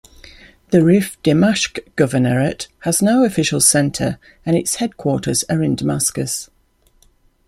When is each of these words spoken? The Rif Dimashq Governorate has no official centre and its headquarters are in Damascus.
The 0.71 0.83
Rif 0.83 1.21
Dimashq 1.21 1.93
Governorate 1.95 2.65
has 2.79 3.03
no 3.03 3.23
official 3.23 3.61
centre 3.61 4.17
and 4.47 4.57
its 4.57 4.77
headquarters 4.77 5.43
are 5.47 5.61
in 5.61 5.75
Damascus. 5.75 6.49